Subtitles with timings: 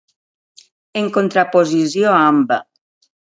[1.01, 2.57] En contraposició amb.